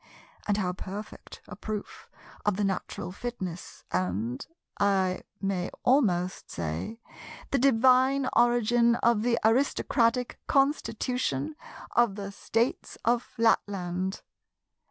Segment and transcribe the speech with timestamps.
[0.47, 2.09] And how perfect a proof
[2.43, 4.43] of the natural fitness and,
[4.79, 6.99] I may almost say,
[7.51, 11.55] the divine origin of the aristocratic constitution
[11.91, 14.23] of the States of Flatland!